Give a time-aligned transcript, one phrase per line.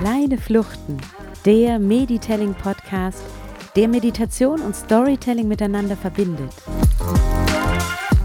[0.00, 0.98] Kleine Fluchten,
[1.44, 3.22] der Meditelling Podcast,
[3.74, 6.52] der Meditation und Storytelling miteinander verbindet.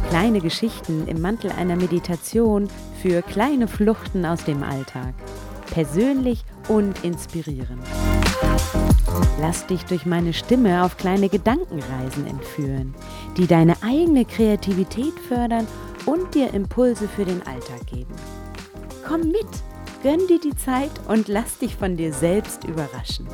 [0.09, 2.68] Kleine Geschichten im Mantel einer Meditation
[3.01, 5.14] für kleine Fluchten aus dem Alltag.
[5.71, 7.82] Persönlich und inspirierend.
[9.39, 12.93] Lass dich durch meine Stimme auf kleine Gedankenreisen entführen,
[13.37, 15.67] die deine eigene Kreativität fördern
[16.05, 18.13] und dir Impulse für den Alltag geben.
[19.07, 19.47] Komm mit,
[20.04, 23.27] gönn dir die Zeit und lass dich von dir selbst überraschen.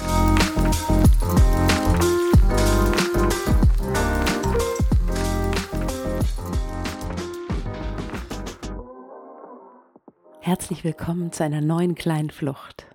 [10.41, 12.87] Herzlich willkommen zu einer neuen kleinen Flucht.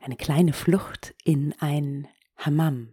[0.00, 2.06] Eine kleine Flucht in ein
[2.36, 2.88] Hammam.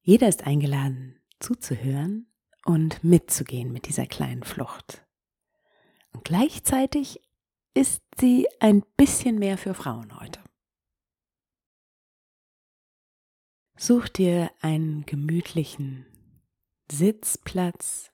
[0.00, 2.26] Jeder ist eingeladen, zuzuhören
[2.64, 5.06] und mitzugehen mit dieser kleinen Flucht.
[6.12, 7.20] Und gleichzeitig
[7.74, 10.40] ist sie ein bisschen mehr für Frauen heute.
[13.76, 16.06] Such dir einen gemütlichen
[16.90, 18.10] Sitzplatz.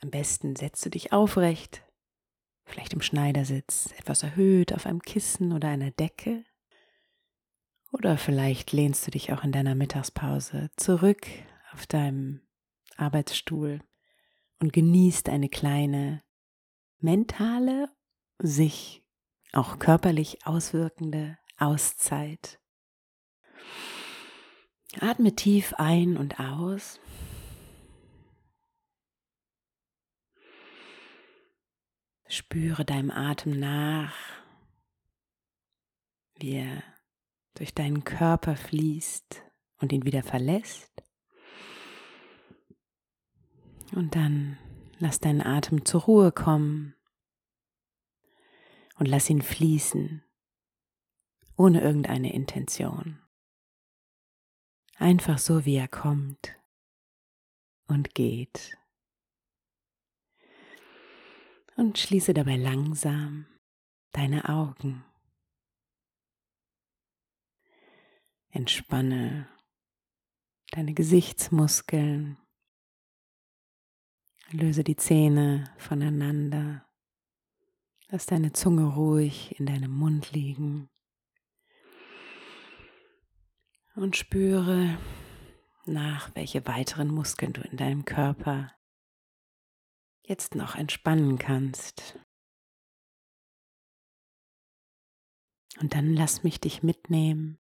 [0.00, 1.82] Am besten setzt du dich aufrecht,
[2.64, 6.44] vielleicht im Schneidersitz, etwas erhöht auf einem Kissen oder einer Decke.
[7.92, 11.26] Oder vielleicht lehnst du dich auch in deiner Mittagspause zurück
[11.72, 12.40] auf deinem
[12.96, 13.80] Arbeitsstuhl
[14.60, 16.22] und genießt eine kleine
[16.98, 17.90] mentale,
[18.38, 19.04] sich
[19.52, 22.60] auch körperlich auswirkende Auszeit.
[25.00, 27.00] Atme tief ein und aus.
[32.28, 34.14] Spüre deinem Atem nach,
[36.36, 36.82] wie er
[37.54, 39.42] durch deinen Körper fließt
[39.78, 40.97] und ihn wieder verlässt.
[43.92, 44.58] Und dann
[44.98, 46.94] lass deinen Atem zur Ruhe kommen.
[48.98, 50.24] Und lass ihn fließen,
[51.56, 53.22] ohne irgendeine Intention.
[54.96, 56.56] Einfach so, wie er kommt.
[57.86, 58.76] Und geht.
[61.76, 63.46] Und schließe dabei langsam
[64.12, 65.04] deine Augen.
[68.50, 69.48] Entspanne
[70.70, 72.36] deine Gesichtsmuskeln,
[74.50, 76.86] löse die Zähne voneinander,
[78.08, 80.88] lass deine Zunge ruhig in deinem Mund liegen.
[83.94, 84.96] Und spüre
[85.84, 88.72] nach, welche weiteren Muskeln du in deinem Körper
[90.22, 92.18] jetzt noch entspannen kannst.
[95.80, 97.58] Und dann lass mich dich mitnehmen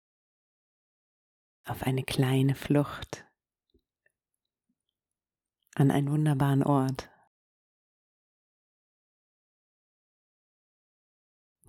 [1.65, 3.27] auf eine kleine Flucht
[5.81, 7.09] an einen wunderbaren Ort.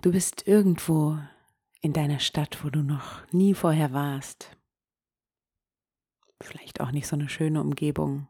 [0.01, 1.17] Du bist irgendwo
[1.81, 4.57] in deiner Stadt, wo du noch nie vorher warst.
[6.41, 8.27] Vielleicht auch nicht so eine schöne Umgebung.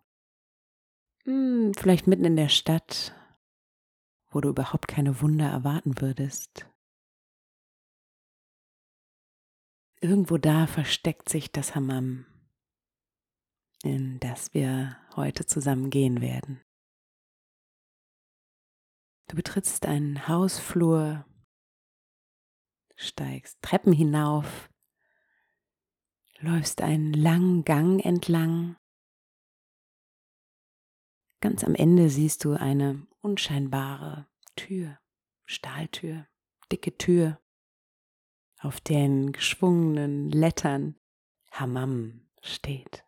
[1.23, 3.15] Hm, vielleicht mitten in der Stadt,
[4.29, 6.67] wo du überhaupt keine Wunder erwarten würdest.
[9.99, 12.25] Irgendwo da versteckt sich das Hammam,
[13.83, 16.61] in das wir heute zusammen gehen werden.
[19.27, 21.25] Du betrittst einen Hausflur,
[22.95, 24.69] steigst Treppen hinauf,
[26.39, 28.75] läufst einen langen Gang entlang
[31.41, 34.99] Ganz am Ende siehst du eine unscheinbare Tür,
[35.45, 36.27] Stahltür,
[36.71, 37.41] dicke Tür,
[38.59, 40.95] auf den geschwungenen Lettern
[41.49, 43.03] Hammam steht.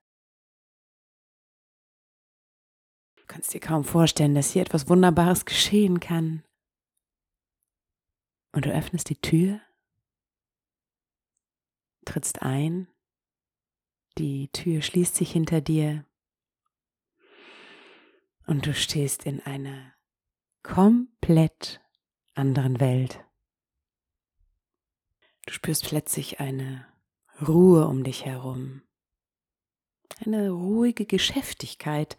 [3.34, 6.44] Kannst dir kaum vorstellen, dass hier etwas Wunderbares geschehen kann.
[8.52, 9.60] Und du öffnest die Tür,
[12.06, 12.88] trittst ein,
[14.20, 16.06] die Tür schließt sich hinter dir
[18.46, 19.96] und du stehst in einer
[20.62, 21.82] komplett
[22.36, 23.26] anderen Welt.
[25.48, 26.86] Du spürst plötzlich eine
[27.42, 28.84] Ruhe um dich herum,
[30.24, 32.16] eine ruhige Geschäftigkeit,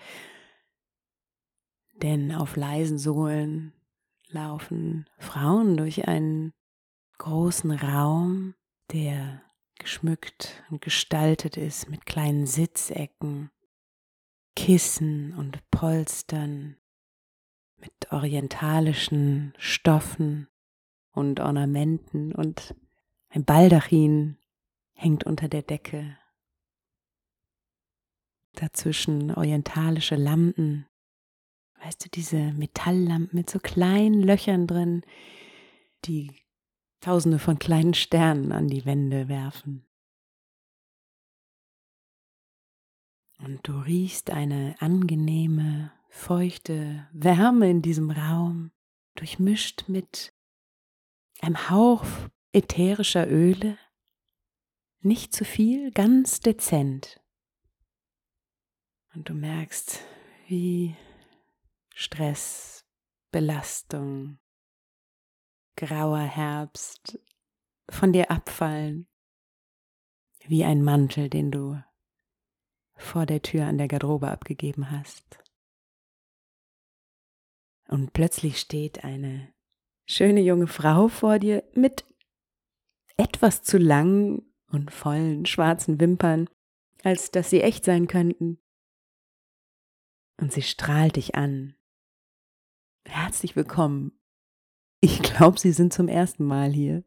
[2.02, 3.72] denn auf leisen Sohlen
[4.28, 6.52] laufen Frauen durch einen
[7.18, 8.54] großen Raum,
[8.92, 9.42] der
[9.78, 13.50] geschmückt und gestaltet ist mit kleinen Sitzecken,
[14.56, 16.76] Kissen und Polstern
[17.76, 20.48] mit orientalischen Stoffen
[21.12, 22.74] und Ornamenten und
[23.28, 24.38] ein Baldachin
[24.92, 26.16] hängt unter der Decke.
[28.52, 30.86] Dazwischen orientalische Lampen,
[31.84, 35.02] Weißt du, diese Metalllampen mit so kleinen Löchern drin,
[36.06, 36.32] die
[37.00, 39.86] tausende von kleinen Sternen an die Wände werfen.
[43.38, 48.70] Und du riechst eine angenehme, feuchte Wärme in diesem Raum,
[49.16, 50.32] durchmischt mit
[51.42, 52.06] einem Hauch
[52.52, 53.76] ätherischer Öle.
[55.00, 57.20] Nicht zu viel, ganz dezent.
[59.14, 60.00] Und du merkst,
[60.48, 60.96] wie
[61.96, 62.84] Stress,
[63.30, 64.40] Belastung,
[65.76, 67.20] grauer Herbst
[67.88, 69.06] von dir abfallen,
[70.46, 71.80] wie ein Mantel, den du
[72.96, 75.38] vor der Tür an der Garderobe abgegeben hast.
[77.86, 79.54] Und plötzlich steht eine
[80.04, 82.04] schöne junge Frau vor dir mit
[83.16, 86.50] etwas zu langen und vollen schwarzen Wimpern,
[87.04, 88.58] als dass sie echt sein könnten.
[90.38, 91.76] Und sie strahlt dich an.
[93.06, 94.18] Herzlich willkommen.
[95.00, 97.04] Ich glaube, Sie sind zum ersten Mal hier.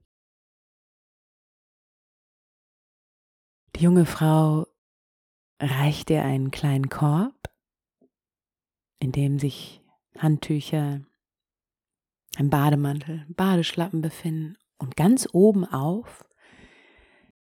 [3.76, 4.68] Die junge Frau
[5.60, 7.52] reicht dir einen kleinen Korb,
[9.00, 9.84] in dem sich
[10.18, 11.02] Handtücher,
[12.38, 16.24] ein Bademantel, Badeschlappen befinden und ganz oben auf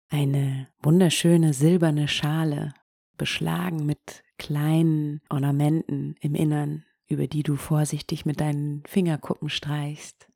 [0.09, 2.73] eine wunderschöne silberne Schale,
[3.19, 10.31] beschlagen mit kleinen Ornamenten im Innern, über die du vorsichtig mit deinen Fingerkuppen streichst.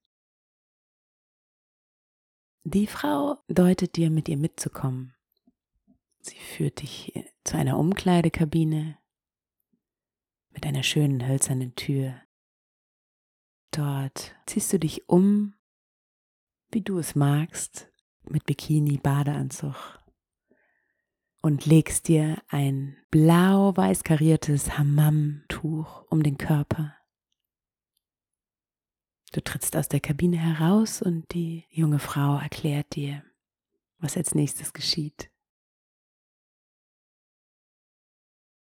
[2.65, 5.15] Die Frau deutet dir, mit ihr mitzukommen.
[6.21, 7.13] Sie führt dich
[7.45, 8.99] zu einer Umkleidekabine
[10.51, 12.15] mit einer schönen hölzernen Tür.
[13.73, 15.55] Dort ziehst du dich um,
[16.71, 17.91] wie du es magst,
[18.29, 20.02] mit Bikini, Badeanzug
[21.43, 26.97] und legst dir ein blau-weiß kariertes Hammam-Tuch um den Körper.
[29.33, 33.25] Du trittst aus der Kabine heraus und die junge Frau erklärt dir,
[33.99, 35.31] was als nächstes geschieht.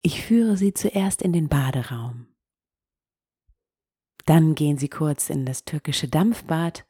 [0.02, 2.28] Ich führe Sie zuerst in den Baderaum.
[4.26, 6.86] Dann gehen Sie kurz in das türkische Dampfbad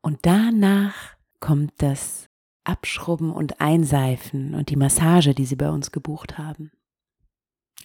[0.00, 2.29] und danach kommt das
[2.70, 6.70] Abschrubben und Einseifen und die Massage, die Sie bei uns gebucht haben.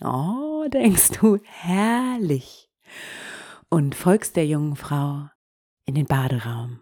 [0.01, 2.69] Oh, denkst du, herrlich.
[3.69, 5.27] Und folgst der jungen Frau
[5.85, 6.81] in den Baderaum.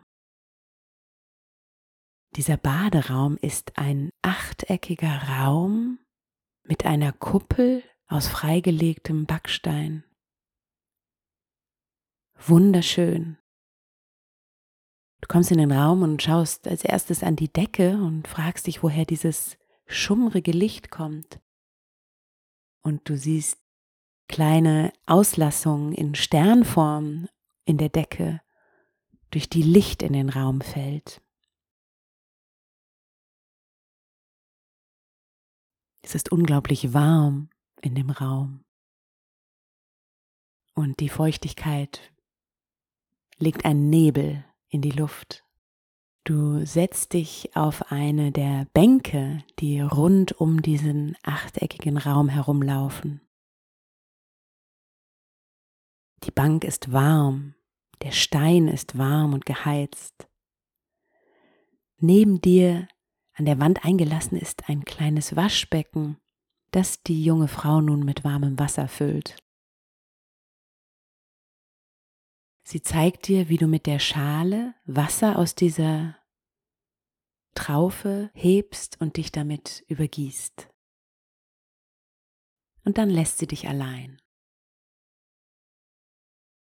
[2.35, 5.99] Dieser Baderaum ist ein achteckiger Raum
[6.63, 10.03] mit einer Kuppel aus freigelegtem Backstein.
[12.37, 13.37] Wunderschön.
[15.23, 18.83] Du kommst in den Raum und schaust als erstes an die Decke und fragst dich,
[18.83, 21.39] woher dieses schummrige Licht kommt.
[22.81, 23.57] Und du siehst
[24.27, 27.29] kleine Auslassungen in Sternform
[27.63, 28.41] in der Decke,
[29.31, 31.21] durch die Licht in den Raum fällt.
[36.01, 37.49] Es ist unglaublich warm
[37.81, 38.65] in dem Raum.
[40.73, 42.11] Und die Feuchtigkeit
[43.37, 44.43] legt einen Nebel
[44.73, 45.45] in die Luft.
[46.25, 53.21] Du setzt dich auf eine der Bänke, die rund um diesen achteckigen Raum herumlaufen.
[56.23, 57.55] Die Bank ist warm,
[58.01, 60.29] der Stein ist warm und geheizt.
[61.97, 62.87] Neben dir
[63.33, 66.17] an der Wand eingelassen ist ein kleines Waschbecken,
[66.71, 69.42] das die junge Frau nun mit warmem Wasser füllt.
[72.73, 76.17] Sie zeigt dir, wie du mit der Schale Wasser aus dieser
[77.53, 80.69] Traufe hebst und dich damit übergießt.
[82.83, 84.19] Und dann lässt sie dich allein.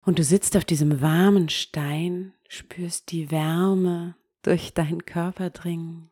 [0.01, 6.09] Und du sitzt auf diesem warmen Stein, spürst die Wärme durch deinen Körper dringen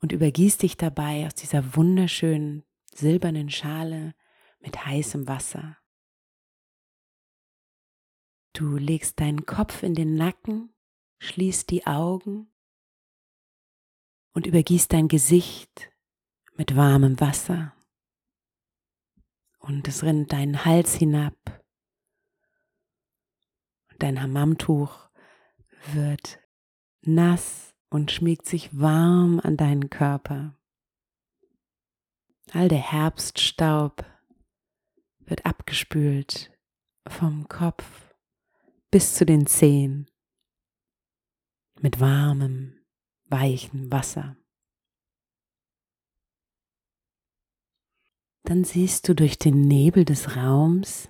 [0.00, 4.14] und übergießt dich dabei aus dieser wunderschönen silbernen Schale
[4.58, 5.76] mit heißem Wasser.
[8.52, 10.74] Du legst deinen Kopf in den Nacken,
[11.18, 12.52] schließt die Augen
[14.34, 15.90] und übergießt dein Gesicht
[16.54, 17.74] mit warmem Wasser.
[19.58, 21.34] Und es rinnt deinen Hals hinab.
[23.98, 25.08] Dein Hammamtuch
[25.92, 26.40] wird
[27.02, 30.58] nass und schmiegt sich warm an deinen Körper.
[32.52, 34.04] All der Herbststaub
[35.20, 36.50] wird abgespült
[37.06, 38.11] vom Kopf
[38.92, 40.06] bis zu den Zehen
[41.80, 42.78] mit warmem,
[43.24, 44.36] weichem Wasser.
[48.44, 51.08] Dann siehst du durch den Nebel des Raums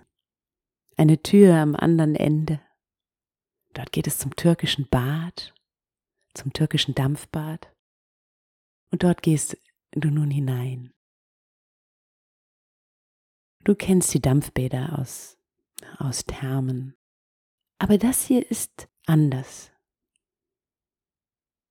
[0.96, 2.60] eine Tür am anderen Ende.
[3.74, 5.52] Dort geht es zum türkischen Bad,
[6.34, 7.74] zum türkischen Dampfbad.
[8.92, 9.58] Und dort gehst
[9.90, 10.94] du nun hinein.
[13.64, 15.36] Du kennst die Dampfbäder aus,
[15.98, 16.94] aus Thermen.
[17.82, 19.72] Aber das hier ist anders.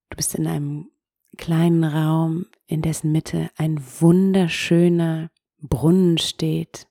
[0.10, 0.92] Du bist in einem
[1.38, 6.90] kleinen Raum, in dessen Mitte ein wunderschöner Brunnen steht,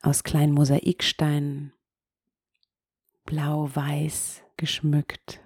[0.00, 1.74] aus kleinen Mosaiksteinen,
[3.26, 5.42] blau-weiß geschmückt.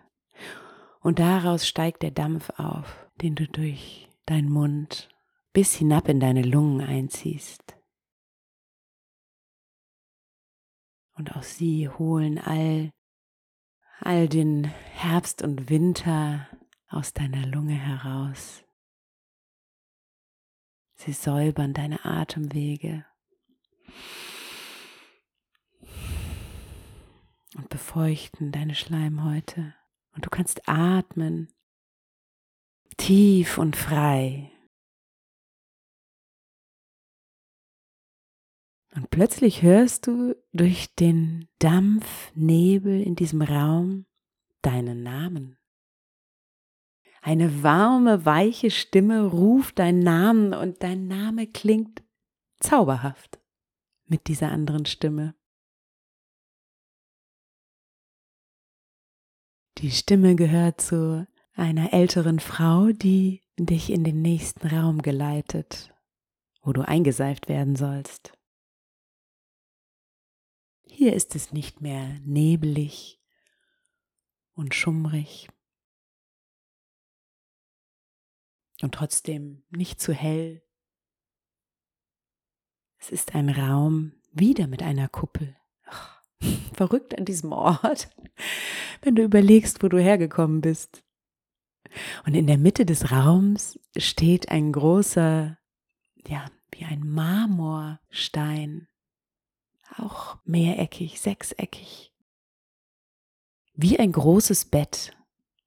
[1.01, 5.09] Und daraus steigt der Dampf auf, den du durch deinen Mund
[5.53, 7.74] bis hinab in deine Lungen einziehst.
[11.15, 12.91] Und auch sie holen all,
[14.01, 16.49] all den Herbst und Winter
[16.89, 18.65] aus deiner Lunge heraus.
[20.95, 23.05] Sie säubern deine Atemwege
[27.57, 29.75] und befeuchten deine Schleimhäute.
[30.15, 31.53] Und du kannst atmen,
[32.97, 34.54] tief und frei.
[38.95, 44.07] Und plötzlich hörst du durch den Dampfnebel in diesem Raum
[44.63, 45.59] deinen Namen.
[47.21, 52.05] Eine warme, weiche Stimme ruft deinen Namen und dein Name klingt
[52.61, 53.41] zauberhaft
[54.07, 55.35] mit dieser anderen Stimme.
[59.79, 65.93] Die Stimme gehört zu einer älteren Frau, die dich in den nächsten Raum geleitet,
[66.63, 68.39] wo du eingeseift werden sollst.
[71.05, 73.21] Hier ist es nicht mehr nebelig
[74.55, 75.51] und schummrig,
[78.81, 80.63] und trotzdem nicht zu hell.
[82.97, 85.55] Es ist ein Raum wieder mit einer Kuppel.
[85.85, 86.23] Ach,
[86.73, 88.09] verrückt an diesem Ort,
[89.03, 91.05] wenn du überlegst, wo du hergekommen bist.
[92.25, 95.59] Und in der Mitte des Raums steht ein großer,
[96.27, 98.89] ja, wie ein Marmorstein,
[99.99, 102.13] auch mehreckig, sechseckig,
[103.75, 105.17] wie ein großes Bett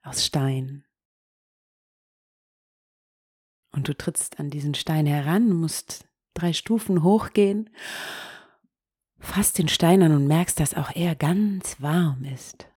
[0.04, 0.86] aus Stein.
[3.72, 7.70] Und du trittst an diesen Stein heran, musst drei Stufen hochgehen,
[9.20, 12.68] fasst den Stein an und merkst, dass auch er ganz warm ist.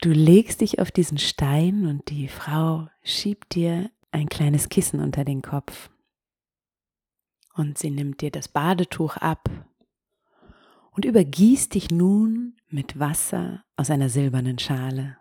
[0.00, 5.24] Du legst dich auf diesen Stein und die Frau schiebt dir ein kleines Kissen unter
[5.24, 5.91] den Kopf.
[7.54, 9.48] Und sie nimmt dir das Badetuch ab
[10.92, 15.18] und übergießt dich nun mit Wasser aus einer silbernen Schale.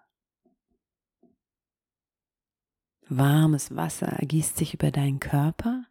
[3.10, 5.86] Warmes Wasser ergießt sich über deinen Körper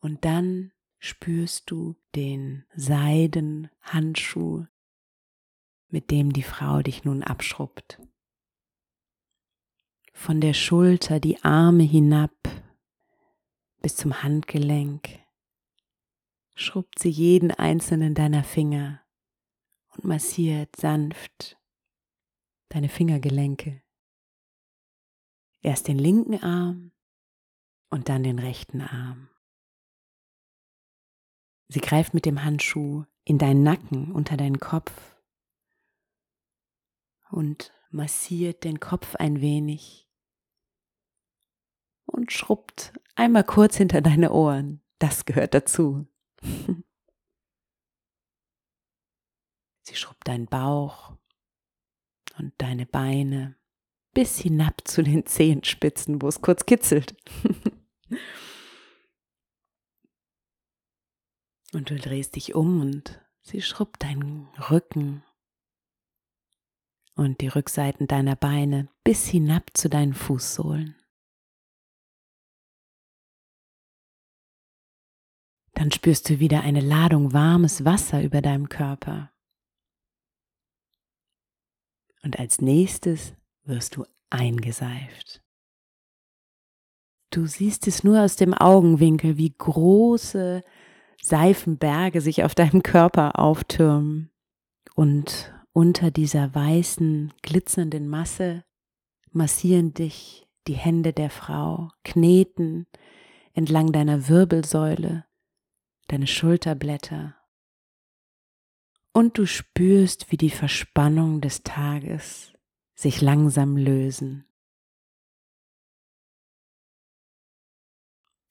[0.00, 4.66] und dann spürst du den Seidenhandschuh,
[5.88, 8.00] mit dem die Frau dich nun abschrubbt.
[10.12, 12.32] Von der Schulter die Arme hinab
[13.80, 15.20] bis zum Handgelenk
[16.54, 19.02] schrubbt sie jeden einzelnen deiner Finger
[19.94, 21.58] und massiert sanft
[22.68, 23.82] deine Fingergelenke.
[25.62, 26.92] Erst den linken Arm
[27.90, 29.28] und dann den rechten Arm.
[31.68, 34.92] Sie greift mit dem Handschuh in deinen Nacken unter deinen Kopf
[37.30, 40.08] und massiert den Kopf ein wenig
[42.06, 44.80] und schrubbt einmal kurz hinter deine Ohren.
[44.98, 46.08] Das gehört dazu.
[49.82, 51.12] Sie schrubbt deinen Bauch
[52.38, 53.56] und deine Beine
[54.14, 57.14] bis hinab zu den Zehenspitzen, wo es kurz kitzelt.
[61.72, 65.22] und du drehst dich um und sie schrubbt deinen Rücken
[67.16, 70.99] und die Rückseiten deiner Beine bis hinab zu deinen Fußsohlen.
[75.80, 79.30] Dann spürst du wieder eine Ladung warmes Wasser über deinem Körper.
[82.22, 83.32] Und als nächstes
[83.64, 85.42] wirst du eingeseift.
[87.30, 90.62] Du siehst es nur aus dem Augenwinkel, wie große
[91.22, 94.30] Seifenberge sich auf deinem Körper auftürmen.
[94.96, 98.64] Und unter dieser weißen, glitzernden Masse
[99.32, 102.86] massieren dich die Hände der Frau, kneten
[103.54, 105.24] entlang deiner Wirbelsäule,
[106.10, 107.36] deine Schulterblätter.
[109.12, 112.52] Und du spürst, wie die Verspannung des Tages
[112.94, 114.46] sich langsam lösen.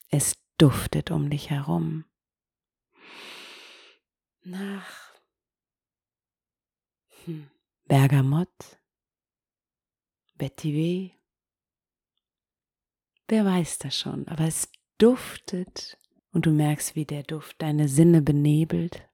[0.10, 2.06] Es duftet um dich herum.
[4.44, 5.14] nach
[7.26, 7.50] hm,
[7.86, 8.80] Bergamott,
[10.36, 11.14] Vetiver.
[13.28, 15.98] Wer weiß das schon, aber es duftet
[16.32, 19.10] und du merkst, wie der Duft deine Sinne benebelt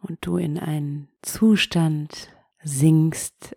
[0.00, 3.56] und du in einen Zustand sinkst,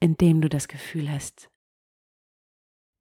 [0.00, 1.50] in dem du das Gefühl hast,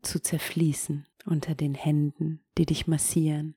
[0.02, 3.56] zu zerfließen unter den Händen, die dich massieren.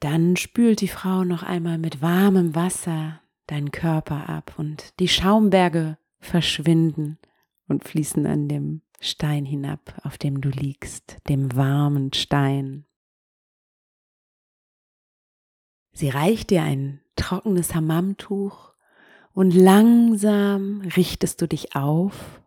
[0.00, 5.98] Dann spült die Frau noch einmal mit warmem Wasser deinen Körper ab und die Schaumberge
[6.18, 7.18] verschwinden
[7.68, 12.86] und fließen an dem Stein hinab, auf dem du liegst, dem warmen Stein.
[15.92, 18.74] Sie reicht dir ein trockenes Hammamtuch
[19.32, 22.42] und langsam richtest du dich auf,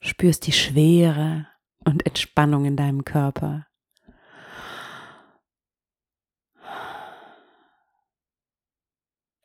[0.00, 1.46] spürst die Schwere
[1.84, 3.66] und Entspannung in deinem Körper.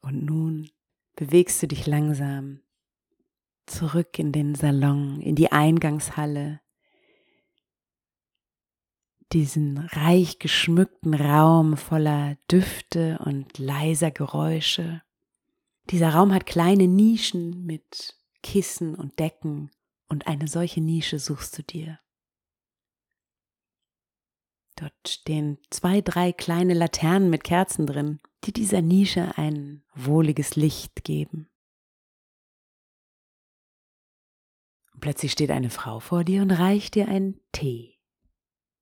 [0.01, 0.69] Und nun
[1.15, 2.62] bewegst du dich langsam
[3.69, 6.61] zurück in den Salon, in die Eingangshalle,
[9.31, 15.03] diesen reich geschmückten Raum voller Düfte und leiser Geräusche.
[15.89, 19.69] Dieser Raum hat kleine Nischen mit Kissen und Decken
[20.07, 21.99] und eine solche Nische suchst du dir.
[24.75, 31.03] Dort stehen zwei, drei kleine Laternen mit Kerzen drin, die dieser Nische ein wohliges Licht
[31.03, 31.49] geben.
[35.00, 38.00] Plötzlich steht eine Frau vor dir und reicht dir einen Tee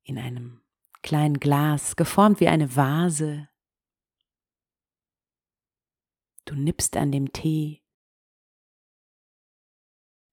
[0.03, 0.61] in einem
[1.01, 3.49] kleinen Glas, geformt wie eine Vase.
[6.45, 7.83] Du nippst an dem Tee.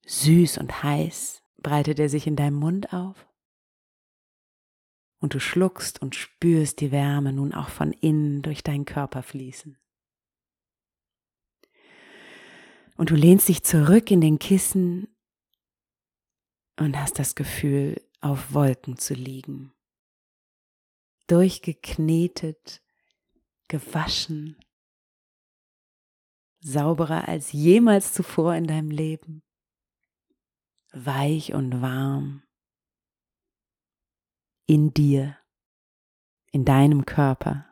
[0.06, 3.26] Süß und heiß breitet er sich in deinem Mund auf.
[5.18, 9.78] Und du schluckst und spürst die Wärme nun auch von innen durch deinen Körper fließen.
[12.96, 15.13] Und du lehnst dich zurück in den Kissen
[16.76, 19.72] und hast das Gefühl, auf Wolken zu liegen.
[21.26, 22.82] Durchgeknetet,
[23.68, 24.56] gewaschen,
[26.60, 29.42] sauberer als jemals zuvor in deinem Leben,
[30.92, 32.42] weich und warm,
[34.66, 35.38] in dir,
[36.50, 37.66] in deinem Körper.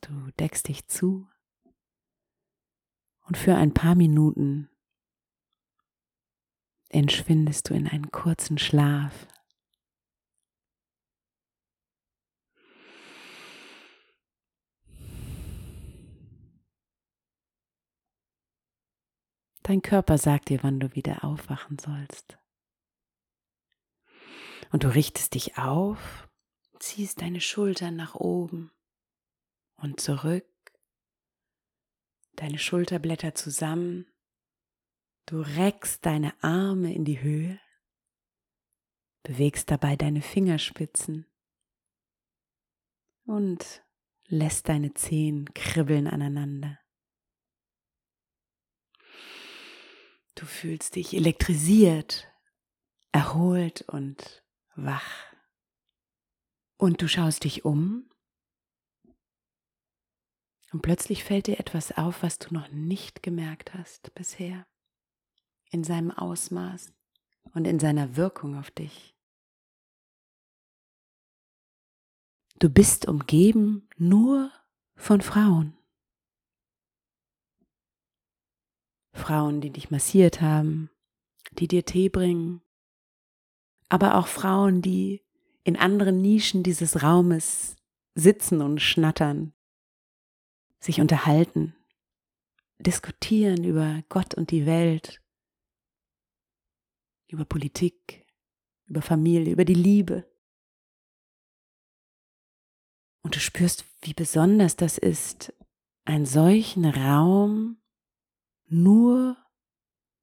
[0.00, 1.28] Du deckst dich zu
[3.24, 4.68] und für ein paar Minuten
[6.88, 9.26] entschwindest du in einen kurzen Schlaf.
[19.62, 22.38] Dein Körper sagt dir, wann du wieder aufwachen sollst.
[24.70, 26.28] Und du richtest dich auf,
[26.78, 28.72] ziehst deine Schultern nach oben
[29.76, 30.44] und zurück
[32.36, 34.06] deine Schulterblätter zusammen,
[35.26, 37.60] du reckst deine Arme in die Höhe,
[39.22, 41.26] bewegst dabei deine Fingerspitzen
[43.24, 43.82] und
[44.26, 46.78] lässt deine Zehen kribbeln aneinander.
[50.34, 52.28] Du fühlst dich elektrisiert,
[53.12, 54.44] erholt und
[54.74, 55.32] wach.
[56.76, 58.10] Und du schaust dich um
[60.74, 64.66] und plötzlich fällt dir etwas auf, was du noch nicht gemerkt hast bisher,
[65.70, 66.92] in seinem Ausmaß
[67.52, 69.14] und in seiner Wirkung auf dich.
[72.58, 74.50] Du bist umgeben nur
[74.96, 75.78] von Frauen.
[79.12, 80.90] Frauen, die dich massiert haben,
[81.52, 82.62] die dir Tee bringen,
[83.88, 85.22] aber auch Frauen, die
[85.62, 87.76] in anderen Nischen dieses Raumes
[88.16, 89.53] sitzen und schnattern,
[90.84, 91.74] sich unterhalten,
[92.78, 95.22] diskutieren über Gott und die Welt,
[97.28, 98.26] über Politik,
[98.84, 100.30] über Familie, über die Liebe.
[103.22, 105.54] Und du spürst, wie besonders das ist,
[106.04, 107.78] einen solchen Raum
[108.66, 109.38] nur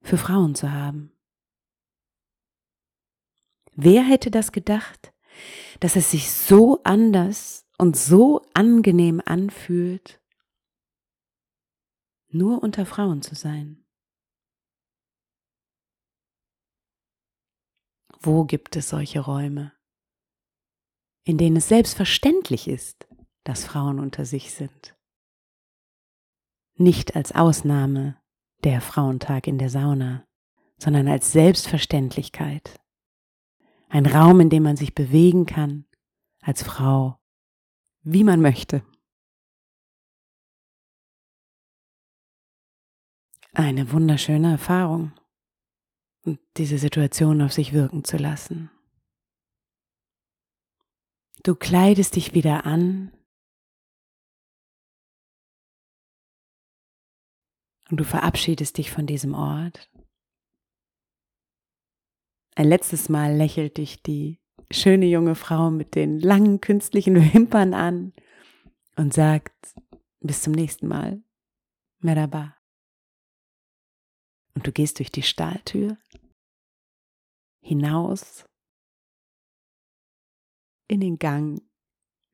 [0.01, 1.11] für Frauen zu haben.
[3.73, 5.11] Wer hätte das gedacht,
[5.79, 10.20] dass es sich so anders und so angenehm anfühlt,
[12.33, 13.85] nur unter Frauen zu sein?
[18.19, 19.73] Wo gibt es solche Räume,
[21.23, 23.07] in denen es selbstverständlich ist,
[23.43, 24.95] dass Frauen unter sich sind?
[26.81, 28.17] nicht als Ausnahme
[28.63, 30.25] der Frauentag in der Sauna,
[30.77, 32.79] sondern als Selbstverständlichkeit.
[33.87, 35.85] Ein Raum, in dem man sich bewegen kann,
[36.41, 37.19] als Frau,
[38.03, 38.83] wie man möchte.
[43.53, 45.11] Eine wunderschöne Erfahrung,
[46.55, 48.71] diese Situation auf sich wirken zu lassen.
[51.43, 53.11] Du kleidest dich wieder an
[57.89, 59.89] und du verabschiedest dich von diesem Ort.
[62.55, 68.13] Ein letztes Mal lächelt dich die schöne junge Frau mit den langen künstlichen Wimpern an
[68.95, 69.75] und sagt
[70.21, 71.21] bis zum nächsten Mal.
[71.99, 72.60] Merhaba.
[74.53, 75.97] Und du gehst durch die Stahltür
[77.61, 78.45] hinaus
[80.87, 81.61] in den Gang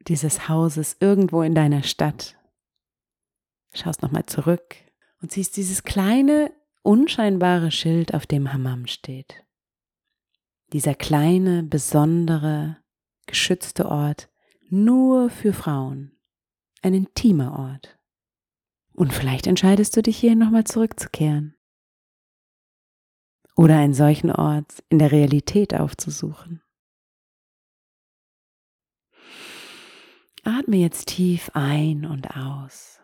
[0.08, 2.38] dieses Hauses irgendwo in deiner Stadt.
[3.74, 4.76] Schaust nochmal zurück
[5.22, 6.52] und siehst dieses kleine,
[6.82, 9.44] unscheinbare Schild, auf dem Hammam steht.
[10.74, 12.78] Dieser kleine, besondere,
[13.26, 14.30] geschützte Ort
[14.70, 16.18] nur für Frauen.
[16.82, 17.98] Ein intimer Ort.
[18.94, 21.57] Und vielleicht entscheidest du dich hier nochmal zurückzukehren.
[23.58, 26.62] Oder einen solchen Ort in der Realität aufzusuchen.
[30.44, 33.02] Atme jetzt tief ein und aus.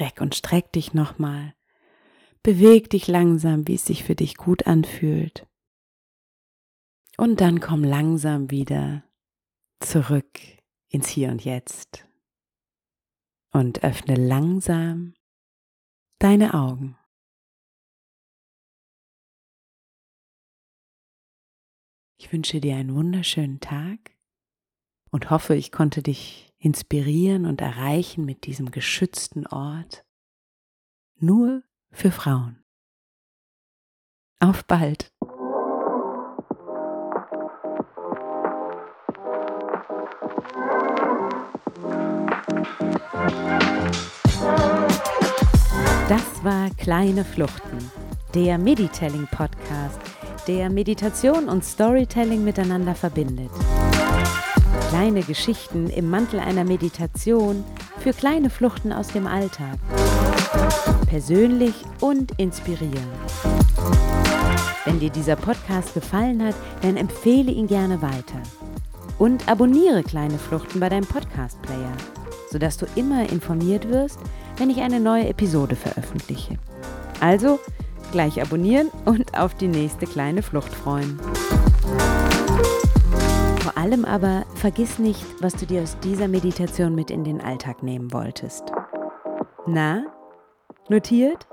[0.00, 1.54] Reck und streck dich nochmal.
[2.42, 5.46] Beweg dich langsam, wie es sich für dich gut anfühlt.
[7.16, 9.04] Und dann komm langsam wieder
[9.80, 10.40] zurück
[10.88, 12.04] ins Hier und Jetzt.
[13.52, 15.14] Und öffne langsam
[16.18, 16.97] deine Augen.
[22.20, 24.10] Ich wünsche dir einen wunderschönen Tag
[25.10, 30.04] und hoffe, ich konnte dich inspirieren und erreichen mit diesem geschützten Ort
[31.20, 32.64] nur für Frauen.
[34.40, 35.12] Auf bald!
[46.08, 47.92] Das war Kleine Fluchten,
[48.34, 50.07] der Meditelling Podcast,
[50.48, 53.50] der Meditation und Storytelling miteinander verbindet.
[54.88, 57.62] Kleine Geschichten im Mantel einer Meditation
[57.98, 59.78] für kleine Fluchten aus dem Alltag.
[61.06, 62.96] Persönlich und inspirierend.
[64.86, 68.40] Wenn dir dieser Podcast gefallen hat, dann empfehle ihn gerne weiter.
[69.18, 71.92] Und abonniere kleine Fluchten bei deinem Podcast-Player,
[72.50, 74.18] sodass du immer informiert wirst,
[74.56, 76.56] wenn ich eine neue Episode veröffentliche.
[77.20, 77.58] Also
[78.10, 81.18] gleich abonnieren und auf die nächste kleine Flucht freuen
[83.78, 88.12] allem aber vergiss nicht, was du dir aus dieser Meditation mit in den Alltag nehmen
[88.12, 88.64] wolltest.
[89.66, 90.04] Na,
[90.88, 91.46] notiert?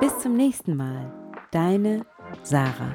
[0.00, 1.12] Bis zum nächsten Mal.
[1.52, 2.04] Deine
[2.42, 2.92] Sarah.